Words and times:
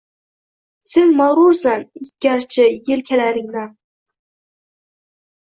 Sen 0.91 1.11
mag‘rursan 1.19 1.83
garchi 2.27 2.67
yelkalaring 2.89 3.53
nam. 3.59 3.71